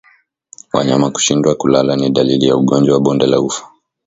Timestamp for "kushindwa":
1.09-1.55